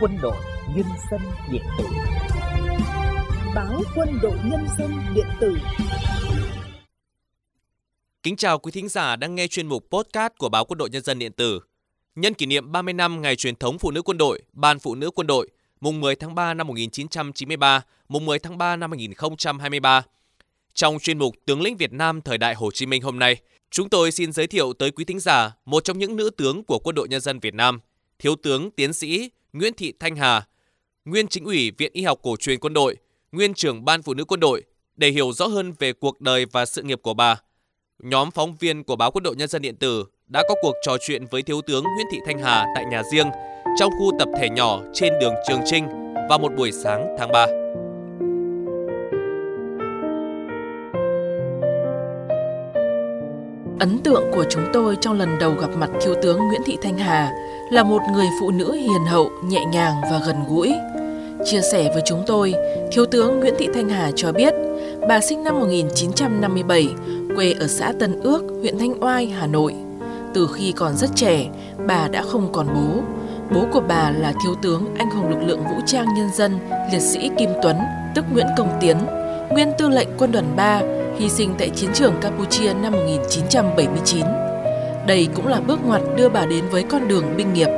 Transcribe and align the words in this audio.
Quân 0.00 0.18
đội 0.22 0.36
Nhân 0.76 0.86
dân 1.10 1.20
điện 1.52 1.62
tử 1.78 1.84
Báo 3.54 3.82
Quân 3.96 4.18
đội 4.22 4.36
Nhân 4.44 4.66
dân 4.78 4.90
điện 5.14 5.26
tử 5.40 5.56
Kính 8.22 8.36
chào 8.36 8.58
quý 8.58 8.72
thính 8.72 8.88
giả 8.88 9.16
đang 9.16 9.34
nghe 9.34 9.46
chuyên 9.46 9.66
mục 9.66 9.86
podcast 9.90 10.32
của 10.38 10.48
báo 10.48 10.64
Quân 10.64 10.78
đội 10.78 10.90
Nhân 10.90 11.02
dân 11.02 11.18
điện 11.18 11.32
tử. 11.32 11.60
Nhân 12.14 12.34
kỷ 12.34 12.46
niệm 12.46 12.72
30 12.72 12.94
năm 12.94 13.22
ngày 13.22 13.36
truyền 13.36 13.56
thống 13.56 13.78
Phụ 13.78 13.90
nữ 13.90 14.02
quân 14.02 14.18
đội, 14.18 14.42
Ban 14.52 14.78
Phụ 14.78 14.94
nữ 14.94 15.10
quân 15.10 15.26
đội, 15.26 15.48
mùng 15.80 16.00
10 16.00 16.14
tháng 16.16 16.34
3 16.34 16.54
năm 16.54 16.66
1993, 16.66 17.82
mùng 18.08 18.26
10 18.26 18.38
tháng 18.38 18.58
3 18.58 18.76
năm 18.76 18.90
2023. 18.90 20.02
Trong 20.74 20.98
chuyên 20.98 21.18
mục 21.18 21.34
Tướng 21.46 21.62
lĩnh 21.62 21.76
Việt 21.76 21.92
Nam 21.92 22.20
thời 22.20 22.38
đại 22.38 22.54
Hồ 22.54 22.70
Chí 22.70 22.86
Minh 22.86 23.02
hôm 23.02 23.18
nay, 23.18 23.36
chúng 23.70 23.88
tôi 23.88 24.12
xin 24.12 24.32
giới 24.32 24.46
thiệu 24.46 24.72
tới 24.72 24.90
quý 24.90 25.04
thính 25.04 25.20
giả 25.20 25.52
một 25.64 25.84
trong 25.84 25.98
những 25.98 26.16
nữ 26.16 26.30
tướng 26.30 26.64
của 26.64 26.78
Quân 26.78 26.94
đội 26.94 27.08
Nhân 27.08 27.20
dân 27.20 27.40
Việt 27.40 27.54
Nam, 27.54 27.80
Thiếu 28.18 28.36
tướng 28.42 28.70
Tiến 28.70 28.92
sĩ 28.92 29.30
Nguyễn 29.52 29.74
Thị 29.74 29.92
Thanh 30.00 30.16
Hà, 30.16 30.46
nguyên 31.04 31.28
chính 31.28 31.44
ủy 31.44 31.70
Viện 31.78 31.92
Y 31.92 32.02
học 32.02 32.18
Cổ 32.22 32.36
truyền 32.36 32.60
Quân 32.60 32.72
đội, 32.72 32.96
nguyên 33.32 33.54
trưởng 33.54 33.84
Ban 33.84 34.02
Phụ 34.02 34.14
nữ 34.14 34.24
Quân 34.24 34.40
đội, 34.40 34.62
để 34.96 35.10
hiểu 35.10 35.32
rõ 35.32 35.46
hơn 35.46 35.72
về 35.78 35.92
cuộc 35.92 36.20
đời 36.20 36.46
và 36.52 36.66
sự 36.66 36.82
nghiệp 36.82 37.00
của 37.02 37.14
bà. 37.14 37.40
Nhóm 37.98 38.30
phóng 38.30 38.56
viên 38.56 38.84
của 38.84 38.96
báo 38.96 39.10
Quân 39.10 39.22
đội 39.22 39.36
Nhân 39.36 39.48
dân 39.48 39.62
điện 39.62 39.76
tử 39.76 40.04
đã 40.26 40.42
có 40.48 40.54
cuộc 40.62 40.74
trò 40.86 40.96
chuyện 41.00 41.24
với 41.30 41.42
Thiếu 41.42 41.60
tướng 41.66 41.84
Nguyễn 41.84 42.06
Thị 42.12 42.18
Thanh 42.26 42.38
Hà 42.38 42.66
tại 42.74 42.84
nhà 42.84 43.02
riêng 43.12 43.26
trong 43.78 43.92
khu 43.98 44.10
tập 44.18 44.28
thể 44.40 44.48
nhỏ 44.50 44.80
trên 44.94 45.12
đường 45.20 45.34
Trường 45.48 45.60
Trinh 45.66 45.88
vào 46.28 46.38
một 46.38 46.52
buổi 46.56 46.72
sáng 46.72 47.16
tháng 47.18 47.32
3. 47.32 47.46
Ấn 53.80 53.98
tượng 53.98 54.30
của 54.34 54.44
chúng 54.50 54.62
tôi 54.72 54.96
trong 55.00 55.18
lần 55.18 55.38
đầu 55.38 55.54
gặp 55.60 55.70
mặt 55.76 55.90
Thiếu 56.00 56.14
tướng 56.22 56.48
Nguyễn 56.48 56.60
Thị 56.66 56.78
Thanh 56.82 56.98
Hà 56.98 57.32
là 57.70 57.82
một 57.82 58.02
người 58.12 58.26
phụ 58.40 58.50
nữ 58.50 58.72
hiền 58.72 59.04
hậu, 59.08 59.30
nhẹ 59.44 59.64
nhàng 59.72 59.94
và 60.02 60.20
gần 60.26 60.36
gũi. 60.48 60.74
Chia 61.44 61.60
sẻ 61.60 61.90
với 61.94 62.02
chúng 62.06 62.22
tôi, 62.26 62.54
Thiếu 62.92 63.06
tướng 63.06 63.40
Nguyễn 63.40 63.54
Thị 63.58 63.68
Thanh 63.74 63.88
Hà 63.88 64.10
cho 64.16 64.32
biết, 64.32 64.54
bà 65.08 65.20
sinh 65.20 65.44
năm 65.44 65.60
1957, 65.60 66.88
quê 67.36 67.54
ở 67.60 67.66
xã 67.66 67.92
Tân 67.98 68.20
Ước, 68.20 68.42
huyện 68.60 68.78
Thanh 68.78 69.02
Oai, 69.02 69.26
Hà 69.26 69.46
Nội. 69.46 69.74
Từ 70.34 70.48
khi 70.54 70.72
còn 70.72 70.96
rất 70.96 71.10
trẻ, 71.14 71.46
bà 71.86 72.08
đã 72.08 72.22
không 72.22 72.52
còn 72.52 72.66
bố. 72.74 73.02
Bố 73.54 73.66
của 73.72 73.82
bà 73.88 74.10
là 74.10 74.32
Thiếu 74.44 74.54
tướng 74.62 74.94
Anh 74.98 75.10
hùng 75.10 75.30
lực 75.30 75.46
lượng 75.46 75.60
vũ 75.64 75.76
trang 75.86 76.06
nhân 76.16 76.28
dân, 76.34 76.58
liệt 76.92 77.00
sĩ 77.00 77.30
Kim 77.38 77.50
Tuấn, 77.62 77.76
tức 78.14 78.24
Nguyễn 78.32 78.46
Công 78.56 78.70
Tiến, 78.80 78.96
nguyên 79.50 79.72
tư 79.78 79.88
lệnh 79.88 80.08
quân 80.18 80.32
đoàn 80.32 80.56
3, 80.56 80.80
hy 81.18 81.28
sinh 81.28 81.54
tại 81.58 81.70
chiến 81.70 81.90
trường 81.94 82.14
Campuchia 82.20 82.74
năm 82.74 82.92
1979. 82.92 84.24
Đây 85.06 85.28
cũng 85.34 85.46
là 85.46 85.60
bước 85.60 85.78
ngoặt 85.86 86.02
đưa 86.16 86.28
bà 86.28 86.46
đến 86.46 86.64
với 86.70 86.82
con 86.82 87.08
đường 87.08 87.36
binh 87.36 87.52
nghiệp. 87.52 87.68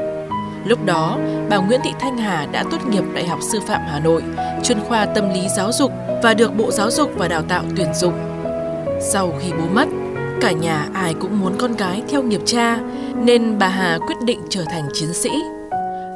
Lúc 0.64 0.84
đó, 0.84 1.19
bà 1.50 1.56
Nguyễn 1.56 1.80
Thị 1.84 1.91
Thanh 2.00 2.18
Hà 2.18 2.46
đã 2.52 2.64
tốt 2.70 2.78
nghiệp 2.88 3.05
Đại 3.14 3.28
học 3.28 3.38
Sư 3.52 3.61
phạm 3.66 3.80
Hà 3.88 4.00
Nội, 4.00 4.22
chuyên 4.62 4.80
khoa 4.80 5.06
tâm 5.06 5.30
lý 5.34 5.48
giáo 5.56 5.72
dục 5.72 5.92
và 6.22 6.34
được 6.34 6.56
Bộ 6.56 6.70
Giáo 6.70 6.91
dục 6.91 7.11
và 7.16 7.28
Đào 7.28 7.42
tạo 7.42 7.62
tuyển 7.77 7.94
dụng. 7.94 8.14
Sau 9.00 9.33
khi 9.41 9.52
bố 9.52 9.64
mất, 9.74 9.88
cả 10.41 10.52
nhà 10.52 10.88
ai 10.94 11.14
cũng 11.14 11.41
muốn 11.41 11.52
con 11.58 11.77
gái 11.77 12.02
theo 12.08 12.22
nghiệp 12.22 12.41
cha, 12.44 12.78
nên 13.16 13.58
bà 13.58 13.68
Hà 13.68 13.98
quyết 13.98 14.16
định 14.24 14.41
trở 14.48 14.64
thành 14.64 14.88
chiến 14.92 15.12
sĩ. 15.12 15.30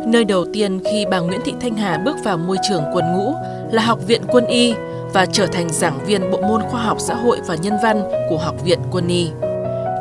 Nơi 0.06 0.24
đầu 0.24 0.44
tiên 0.52 0.80
khi 0.91 1.06
bà 1.10 1.19
Nguyễn 1.19 1.41
Thị 1.44 1.55
Thanh 1.60 1.77
Hà 1.77 1.98
bước 1.98 2.16
vào 2.24 2.38
môi 2.38 2.56
trường 2.69 2.83
quân 2.92 3.05
ngũ 3.12 3.34
là 3.70 3.83
Học 3.83 3.98
viện 4.06 4.22
Quân 4.28 4.46
y 4.46 4.74
và 5.12 5.27
trở 5.27 5.46
thành 5.46 5.69
giảng 5.72 6.05
viên 6.06 6.30
bộ 6.30 6.41
môn 6.41 6.62
khoa 6.62 6.83
học 6.83 6.96
xã 7.00 7.14
hội 7.14 7.41
và 7.46 7.55
nhân 7.55 7.74
văn 7.83 8.02
của 8.30 8.38
Học 8.38 8.55
viện 8.64 8.78
Quân 8.91 9.08
y. 9.08 9.30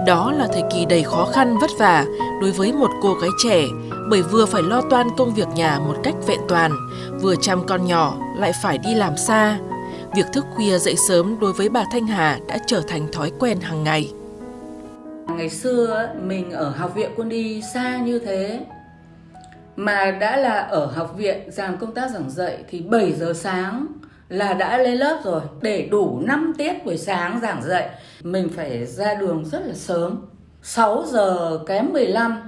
Đó 0.07 0.31
là 0.37 0.47
thời 0.53 0.63
kỳ 0.73 0.85
đầy 0.85 1.03
khó 1.03 1.25
khăn 1.25 1.57
vất 1.57 1.69
vả 1.79 2.05
đối 2.41 2.51
với 2.51 2.73
một 2.73 2.89
cô 3.01 3.13
gái 3.13 3.29
trẻ 3.43 3.65
bởi 4.09 4.21
vừa 4.21 4.45
phải 4.45 4.61
lo 4.63 4.81
toan 4.89 5.07
công 5.17 5.33
việc 5.33 5.47
nhà 5.55 5.79
một 5.79 5.95
cách 6.03 6.15
vẹn 6.27 6.39
toàn, 6.47 6.71
vừa 7.21 7.35
chăm 7.41 7.65
con 7.65 7.85
nhỏ 7.85 8.17
lại 8.37 8.51
phải 8.63 8.77
đi 8.77 8.95
làm 8.95 9.17
xa. 9.17 9.57
Việc 10.15 10.25
thức 10.33 10.45
khuya 10.55 10.77
dậy 10.77 10.95
sớm 11.07 11.39
đối 11.39 11.53
với 11.53 11.69
bà 11.69 11.83
Thanh 11.91 12.07
Hà 12.07 12.39
đã 12.47 12.57
trở 12.67 12.81
thành 12.87 13.11
thói 13.11 13.31
quen 13.39 13.59
hàng 13.61 13.83
ngày. 13.83 14.11
Ngày 15.37 15.49
xưa 15.49 16.09
mình 16.23 16.51
ở 16.51 16.69
học 16.69 16.95
viện 16.95 17.11
quân 17.17 17.29
y 17.29 17.61
xa 17.73 17.97
như 17.97 18.19
thế 18.19 18.59
mà 19.75 20.11
đã 20.11 20.37
là 20.37 20.53
ở 20.53 20.85
học 20.85 21.13
viện 21.17 21.51
làm 21.57 21.77
công 21.77 21.93
tác 21.93 22.11
giảng 22.11 22.29
dạy 22.29 22.57
thì 22.69 22.81
7 22.81 23.13
giờ 23.13 23.33
sáng 23.33 23.87
là 24.29 24.53
đã 24.53 24.77
lên 24.77 24.97
lớp 24.97 25.21
rồi. 25.23 25.41
Để 25.61 25.87
đủ 25.91 26.21
5 26.25 26.53
tiết 26.57 26.85
buổi 26.85 26.97
sáng 26.97 27.39
giảng 27.41 27.63
dạy, 27.63 27.89
mình 28.23 28.49
phải 28.55 28.85
ra 28.85 29.13
đường 29.13 29.45
rất 29.45 29.61
là 29.65 29.73
sớm. 29.73 30.25
6 30.61 31.03
giờ 31.07 31.59
kém 31.67 31.93
15 31.93 32.41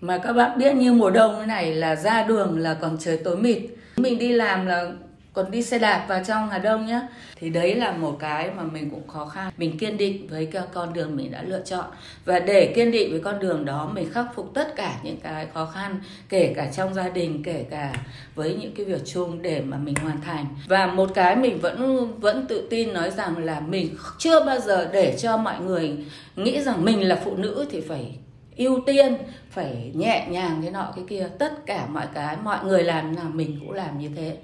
mà 0.00 0.18
các 0.18 0.32
bạn 0.32 0.58
biết 0.58 0.74
như 0.74 0.92
mùa 0.92 1.10
đông 1.10 1.36
thế 1.40 1.46
này 1.46 1.74
là 1.74 1.96
ra 1.96 2.22
đường 2.22 2.58
là 2.58 2.74
còn 2.74 2.96
trời 3.00 3.16
tối 3.16 3.36
mịt. 3.36 3.62
Mình 3.96 4.18
đi 4.18 4.32
làm 4.32 4.66
là 4.66 4.90
còn 5.34 5.50
đi 5.50 5.62
xe 5.62 5.78
đạp 5.78 6.04
vào 6.08 6.24
trong 6.24 6.50
Hà 6.50 6.58
Đông 6.58 6.86
nhá. 6.86 7.00
Thì 7.36 7.50
đấy 7.50 7.74
là 7.74 7.92
một 7.92 8.16
cái 8.18 8.50
mà 8.56 8.62
mình 8.62 8.90
cũng 8.90 9.08
khó 9.08 9.26
khăn. 9.26 9.52
Mình 9.56 9.78
kiên 9.78 9.96
định 9.96 10.26
với 10.28 10.46
cái 10.46 10.62
con 10.72 10.92
đường 10.92 11.16
mình 11.16 11.30
đã 11.30 11.42
lựa 11.42 11.60
chọn. 11.64 11.84
Và 12.24 12.38
để 12.38 12.72
kiên 12.76 12.90
định 12.90 13.10
với 13.10 13.20
con 13.20 13.38
đường 13.38 13.64
đó, 13.64 13.90
mình 13.94 14.10
khắc 14.12 14.26
phục 14.34 14.54
tất 14.54 14.76
cả 14.76 14.94
những 15.02 15.16
cái 15.22 15.46
khó 15.54 15.66
khăn, 15.66 16.00
kể 16.28 16.52
cả 16.56 16.66
trong 16.76 16.94
gia 16.94 17.08
đình, 17.08 17.42
kể 17.42 17.64
cả 17.70 17.92
với 18.34 18.56
những 18.60 18.74
cái 18.74 18.86
việc 18.86 19.02
chung 19.04 19.42
để 19.42 19.60
mà 19.60 19.76
mình 19.76 19.94
hoàn 19.94 20.20
thành. 20.20 20.46
Và 20.68 20.86
một 20.86 21.10
cái 21.14 21.36
mình 21.36 21.58
vẫn 21.58 22.10
vẫn 22.20 22.46
tự 22.46 22.66
tin 22.70 22.92
nói 22.92 23.10
rằng 23.10 23.44
là 23.44 23.60
mình 23.60 23.96
chưa 24.18 24.44
bao 24.44 24.60
giờ 24.60 24.88
để 24.92 25.16
cho 25.18 25.36
mọi 25.36 25.60
người 25.60 25.96
nghĩ 26.36 26.60
rằng 26.60 26.84
mình 26.84 27.08
là 27.08 27.20
phụ 27.24 27.36
nữ 27.36 27.66
thì 27.70 27.80
phải 27.80 28.18
ưu 28.56 28.80
tiên, 28.86 29.16
phải 29.50 29.90
nhẹ 29.94 30.26
nhàng 30.30 30.58
cái 30.62 30.70
nọ 30.70 30.92
cái 30.96 31.04
kia. 31.08 31.28
Tất 31.38 31.66
cả 31.66 31.86
mọi 31.86 32.06
cái, 32.14 32.36
mọi 32.42 32.64
người 32.64 32.84
làm 32.84 33.16
là 33.16 33.22
mình 33.22 33.58
cũng 33.60 33.72
làm 33.72 33.98
như 33.98 34.10
thế 34.16 34.36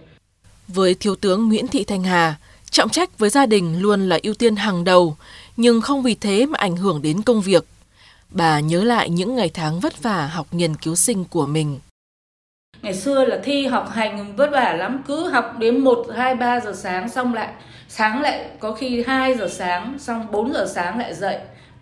với 0.74 0.94
Thiếu 0.94 1.16
tướng 1.16 1.48
Nguyễn 1.48 1.68
Thị 1.68 1.84
Thanh 1.84 2.02
Hà, 2.02 2.34
trọng 2.70 2.90
trách 2.90 3.18
với 3.18 3.30
gia 3.30 3.46
đình 3.46 3.80
luôn 3.80 4.08
là 4.08 4.18
ưu 4.22 4.34
tiên 4.34 4.56
hàng 4.56 4.84
đầu, 4.84 5.16
nhưng 5.56 5.80
không 5.80 6.02
vì 6.02 6.14
thế 6.14 6.46
mà 6.46 6.58
ảnh 6.58 6.76
hưởng 6.76 7.02
đến 7.02 7.22
công 7.22 7.40
việc. 7.40 7.64
Bà 8.30 8.60
nhớ 8.60 8.84
lại 8.84 9.10
những 9.10 9.36
ngày 9.36 9.50
tháng 9.54 9.80
vất 9.80 10.02
vả 10.02 10.26
học 10.26 10.46
nghiên 10.52 10.76
cứu 10.76 10.94
sinh 10.94 11.24
của 11.24 11.46
mình. 11.46 11.78
Ngày 12.82 12.94
xưa 12.94 13.24
là 13.24 13.40
thi 13.44 13.66
học 13.66 13.90
hành 13.90 14.36
vất 14.36 14.50
vả 14.52 14.72
lắm, 14.72 15.02
cứ 15.06 15.28
học 15.28 15.54
đến 15.58 15.78
1, 15.78 16.06
2, 16.16 16.34
3 16.34 16.60
giờ 16.60 16.72
sáng 16.76 17.08
xong 17.08 17.34
lại, 17.34 17.52
sáng 17.88 18.22
lại 18.22 18.46
có 18.58 18.72
khi 18.72 19.04
2 19.06 19.34
giờ 19.34 19.48
sáng, 19.48 19.98
xong 19.98 20.26
4 20.32 20.52
giờ 20.52 20.66
sáng 20.74 20.98
lại 20.98 21.14
dậy, 21.14 21.38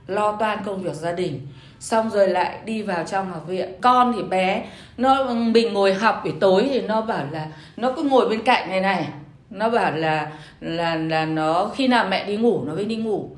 lo 0.07 0.37
toan 0.41 0.59
công 0.65 0.83
việc 0.83 0.95
gia 0.95 1.13
đình 1.13 1.47
xong 1.81 2.11
rồi 2.11 2.29
lại 2.29 2.59
đi 2.65 2.83
vào 2.83 3.05
trong 3.05 3.31
học 3.31 3.45
viện. 3.47 3.75
Con 3.81 4.13
thì 4.17 4.23
bé, 4.23 4.67
nó 4.97 5.25
mình 5.25 5.73
ngồi 5.73 5.95
học 5.95 6.21
buổi 6.25 6.35
tối 6.41 6.69
thì 6.71 6.81
nó 6.81 7.01
bảo 7.01 7.25
là, 7.31 7.47
nó 7.77 7.93
cứ 7.97 8.03
ngồi 8.03 8.29
bên 8.29 8.43
cạnh 8.43 8.69
này 8.69 8.81
này. 8.81 9.09
Nó 9.51 9.71
bảo 9.71 9.93
là 9.93 10.33
là 10.61 10.95
là 10.95 11.25
nó, 11.25 11.71
khi 11.75 11.89
nào 11.89 12.07
mẹ 12.11 12.27
đi 12.27 12.37
ngủ, 12.37 12.65
nó 12.65 12.75
mới 12.75 12.85
đi 12.85 12.97
ngủ. 12.97 13.37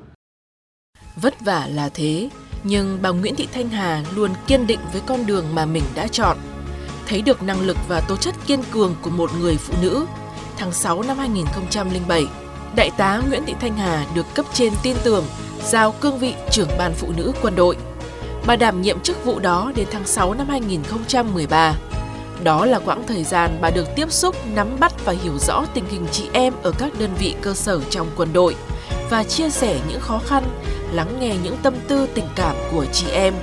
Vất 1.15 1.41
vả 1.41 1.67
là 1.69 1.89
thế, 1.93 2.29
nhưng 2.63 2.99
bà 3.01 3.09
Nguyễn 3.09 3.35
Thị 3.35 3.47
Thanh 3.53 3.69
Hà 3.69 4.03
luôn 4.15 4.31
kiên 4.47 4.67
định 4.67 4.79
với 4.91 5.01
con 5.05 5.25
đường 5.25 5.45
mà 5.53 5.65
mình 5.65 5.83
đã 5.95 6.07
chọn. 6.07 6.37
Thấy 7.07 7.21
được 7.21 7.43
năng 7.43 7.61
lực 7.61 7.77
và 7.87 8.01
tố 8.07 8.17
chất 8.17 8.35
kiên 8.47 8.59
cường 8.71 8.95
của 9.01 9.09
một 9.09 9.29
người 9.39 9.57
phụ 9.57 9.73
nữ, 9.81 10.05
tháng 10.57 10.71
6 10.71 11.03
năm 11.03 11.17
2007 11.17 12.25
Đại 12.75 12.91
tá 12.97 13.21
Nguyễn 13.29 13.43
Thị 13.45 13.55
Thanh 13.59 13.77
Hà 13.77 14.05
được 14.15 14.25
cấp 14.35 14.45
trên 14.53 14.73
tin 14.83 14.97
tưởng 15.03 15.25
giao 15.63 15.91
cương 15.91 16.19
vị 16.19 16.33
trưởng 16.51 16.69
ban 16.77 16.93
phụ 16.93 17.07
nữ 17.17 17.31
quân 17.41 17.55
đội. 17.55 17.77
Bà 18.47 18.55
đảm 18.55 18.81
nhiệm 18.81 18.99
chức 18.99 19.25
vụ 19.25 19.39
đó 19.39 19.71
đến 19.75 19.87
tháng 19.91 20.05
6 20.05 20.33
năm 20.33 20.47
2013. 20.49 21.75
Đó 22.43 22.65
là 22.65 22.79
quãng 22.79 23.03
thời 23.07 23.23
gian 23.23 23.57
bà 23.61 23.69
được 23.69 23.87
tiếp 23.95 24.11
xúc, 24.11 24.35
nắm 24.53 24.67
bắt 24.79 24.93
và 25.05 25.13
hiểu 25.23 25.37
rõ 25.37 25.65
tình 25.73 25.85
hình 25.91 26.05
chị 26.11 26.23
em 26.33 26.53
ở 26.63 26.71
các 26.77 26.91
đơn 26.99 27.09
vị 27.19 27.35
cơ 27.41 27.53
sở 27.53 27.79
trong 27.89 28.07
quân 28.15 28.33
đội 28.33 28.55
và 29.09 29.23
chia 29.23 29.49
sẻ 29.49 29.79
những 29.89 29.99
khó 29.99 30.19
khăn, 30.25 30.43
lắng 30.91 31.17
nghe 31.19 31.35
những 31.43 31.57
tâm 31.63 31.73
tư 31.87 32.07
tình 32.13 32.27
cảm 32.35 32.55
của 32.71 32.85
chị 32.93 33.07
em. 33.11 33.33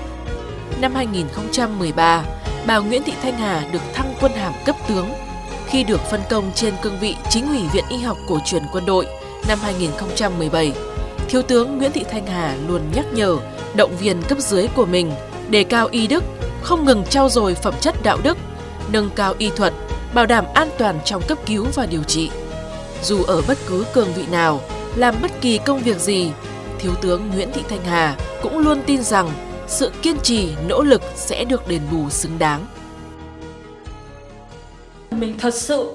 Năm 0.80 0.94
2013, 0.94 2.24
bà 2.66 2.78
Nguyễn 2.78 3.02
Thị 3.02 3.12
Thanh 3.22 3.38
Hà 3.38 3.68
được 3.72 3.82
thăng 3.94 4.14
quân 4.20 4.32
hàm 4.32 4.52
cấp 4.64 4.76
tướng 4.88 5.08
khi 5.66 5.84
được 5.84 6.00
phân 6.00 6.20
công 6.30 6.50
trên 6.54 6.74
cương 6.82 6.98
vị 7.00 7.16
chính 7.30 7.48
ủy 7.48 7.62
Viện 7.72 7.84
Y 7.90 7.96
học 7.96 8.16
Cổ 8.28 8.38
truyền 8.44 8.62
Quân 8.72 8.86
đội 8.86 9.06
năm 9.48 9.58
2017. 9.62 10.72
Thiếu 11.28 11.42
tướng 11.42 11.78
Nguyễn 11.78 11.92
Thị 11.92 12.04
Thanh 12.10 12.26
Hà 12.26 12.56
luôn 12.68 12.80
nhắc 12.94 13.06
nhở 13.12 13.36
động 13.76 13.96
viên 14.00 14.22
cấp 14.22 14.38
dưới 14.38 14.68
của 14.76 14.86
mình, 14.86 15.10
đề 15.50 15.64
cao 15.64 15.88
y 15.90 16.06
đức, 16.06 16.24
không 16.62 16.84
ngừng 16.84 17.04
trau 17.10 17.28
dồi 17.28 17.54
phẩm 17.54 17.74
chất 17.80 18.02
đạo 18.02 18.18
đức, 18.22 18.38
nâng 18.92 19.10
cao 19.14 19.34
y 19.38 19.50
thuật, 19.50 19.72
bảo 20.14 20.26
đảm 20.26 20.44
an 20.54 20.68
toàn 20.78 20.98
trong 21.04 21.22
cấp 21.28 21.38
cứu 21.46 21.66
và 21.74 21.86
điều 21.86 22.02
trị. 22.02 22.30
Dù 23.02 23.22
ở 23.22 23.42
bất 23.48 23.58
cứ 23.68 23.84
cương 23.94 24.12
vị 24.16 24.24
nào, 24.30 24.60
làm 24.96 25.14
bất 25.22 25.30
kỳ 25.40 25.58
công 25.58 25.78
việc 25.78 25.98
gì, 25.98 26.30
Thiếu 26.78 26.92
tướng 27.02 27.30
Nguyễn 27.30 27.48
Thị 27.52 27.62
Thanh 27.68 27.84
Hà 27.84 28.16
cũng 28.42 28.58
luôn 28.58 28.78
tin 28.86 29.02
rằng 29.02 29.30
sự 29.66 29.90
kiên 30.02 30.16
trì, 30.22 30.48
nỗ 30.68 30.82
lực 30.82 31.02
sẽ 31.14 31.44
được 31.44 31.68
đền 31.68 31.80
bù 31.92 32.10
xứng 32.10 32.38
đáng. 32.38 32.66
Mình 35.10 35.34
thật 35.38 35.54
sự 35.54 35.90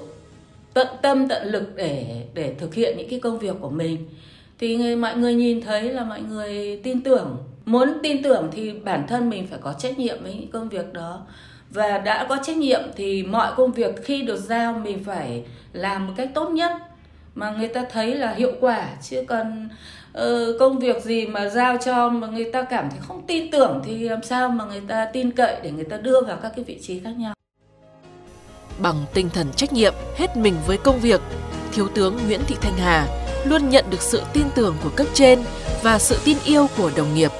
tận 0.74 0.86
tâm 1.02 1.28
tận 1.28 1.48
lực 1.48 1.76
để 1.76 2.22
để 2.34 2.54
thực 2.58 2.74
hiện 2.74 2.98
những 2.98 3.08
cái 3.10 3.20
công 3.20 3.38
việc 3.38 3.56
của 3.60 3.70
mình 3.70 4.08
thì 4.58 4.76
người, 4.76 4.96
mọi 4.96 5.16
người 5.16 5.34
nhìn 5.34 5.60
thấy 5.60 5.82
là 5.82 6.04
mọi 6.04 6.20
người 6.20 6.80
tin 6.84 7.02
tưởng 7.02 7.36
muốn 7.64 7.98
tin 8.02 8.22
tưởng 8.22 8.50
thì 8.52 8.72
bản 8.72 9.06
thân 9.06 9.30
mình 9.30 9.46
phải 9.46 9.58
có 9.62 9.72
trách 9.72 9.98
nhiệm 9.98 10.22
với 10.22 10.34
những 10.34 10.50
công 10.50 10.68
việc 10.68 10.92
đó. 10.92 11.20
Và 11.70 11.98
đã 11.98 12.26
có 12.28 12.38
trách 12.42 12.56
nhiệm 12.56 12.80
thì 12.96 13.22
mọi 13.22 13.52
công 13.56 13.72
việc 13.72 14.04
khi 14.04 14.22
được 14.22 14.38
giao 14.38 14.72
mình 14.72 15.04
phải 15.04 15.44
làm 15.72 16.06
một 16.06 16.12
cách 16.16 16.30
tốt 16.34 16.48
nhất. 16.48 16.72
Mà 17.34 17.50
người 17.50 17.68
ta 17.68 17.84
thấy 17.92 18.14
là 18.14 18.32
hiệu 18.32 18.52
quả 18.60 18.88
chứ 19.02 19.24
còn 19.28 19.68
uh, 20.18 20.22
công 20.60 20.78
việc 20.78 21.02
gì 21.02 21.26
mà 21.26 21.48
giao 21.48 21.76
cho 21.84 22.08
mà 22.08 22.26
người 22.26 22.52
ta 22.52 22.62
cảm 22.62 22.90
thấy 22.90 22.98
không 23.08 23.26
tin 23.26 23.50
tưởng 23.50 23.82
thì 23.84 24.08
làm 24.08 24.22
sao 24.22 24.48
mà 24.48 24.64
người 24.64 24.82
ta 24.88 25.04
tin 25.04 25.30
cậy 25.30 25.56
để 25.62 25.70
người 25.70 25.84
ta 25.84 25.96
đưa 25.96 26.20
vào 26.20 26.36
các 26.42 26.52
cái 26.56 26.64
vị 26.64 26.78
trí 26.82 27.00
khác 27.00 27.12
nhau? 27.18 27.34
Bằng 28.78 28.96
tinh 29.14 29.30
thần 29.34 29.46
trách 29.56 29.72
nhiệm 29.72 29.94
hết 30.16 30.36
mình 30.36 30.54
với 30.66 30.76
công 30.76 31.00
việc 31.00 31.20
thiếu 31.72 31.88
tướng 31.94 32.18
nguyễn 32.26 32.40
thị 32.46 32.56
thanh 32.60 32.76
hà 32.76 33.06
luôn 33.44 33.70
nhận 33.70 33.84
được 33.90 34.00
sự 34.00 34.22
tin 34.32 34.44
tưởng 34.54 34.76
của 34.84 34.90
cấp 34.96 35.06
trên 35.14 35.38
và 35.82 35.98
sự 35.98 36.18
tin 36.24 36.36
yêu 36.44 36.66
của 36.76 36.90
đồng 36.96 37.14
nghiệp 37.14 37.30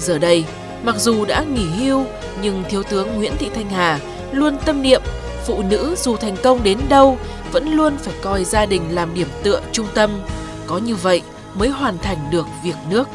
giờ 0.00 0.18
đây, 0.18 0.44
mặc 0.82 0.96
dù 0.98 1.24
đã 1.24 1.44
nghỉ 1.54 1.66
hưu, 1.66 2.04
nhưng 2.42 2.64
thiếu 2.70 2.82
tướng 2.82 3.14
nguyễn 3.16 3.32
thị 3.38 3.50
thanh 3.54 3.70
hà 3.70 3.98
luôn 4.32 4.56
tâm 4.66 4.82
niệm 4.82 5.02
phụ 5.46 5.62
nữ 5.62 5.94
dù 5.98 6.16
thành 6.16 6.36
công 6.42 6.62
đến 6.62 6.78
đâu 6.88 7.18
vẫn 7.52 7.68
luôn 7.68 7.96
phải 7.98 8.14
coi 8.22 8.44
gia 8.44 8.66
đình 8.66 8.82
làm 8.90 9.14
điểm 9.14 9.28
tựa 9.42 9.62
trung 9.72 9.86
tâm 9.94 10.10
có 10.66 10.78
như 10.78 10.94
vậy 10.96 11.22
mới 11.54 11.68
hoàn 11.68 11.98
thành 11.98 12.18
được 12.30 12.46
việc 12.64 12.76
nước 12.90 13.08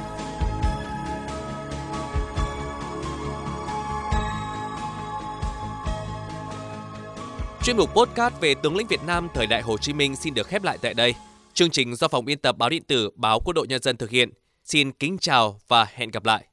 Chuyên 7.63 7.77
mục 7.77 7.89
podcast 7.95 8.33
về 8.41 8.55
tướng 8.55 8.75
lĩnh 8.75 8.87
Việt 8.87 9.03
Nam 9.07 9.27
thời 9.33 9.47
đại 9.47 9.61
Hồ 9.61 9.77
Chí 9.77 9.93
Minh 9.93 10.15
xin 10.15 10.33
được 10.33 10.47
khép 10.47 10.63
lại 10.63 10.77
tại 10.81 10.93
đây. 10.93 11.13
Chương 11.53 11.69
trình 11.69 11.95
do 11.95 12.07
phòng 12.07 12.25
biên 12.25 12.37
tập 12.37 12.57
báo 12.57 12.69
điện 12.69 12.83
tử 12.83 13.09
Báo 13.15 13.39
Quân 13.45 13.53
đội 13.53 13.67
Nhân 13.67 13.81
dân 13.81 13.97
thực 13.97 14.09
hiện. 14.09 14.29
Xin 14.63 14.91
kính 14.91 15.17
chào 15.17 15.59
và 15.67 15.87
hẹn 15.95 16.11
gặp 16.11 16.25
lại. 16.25 16.45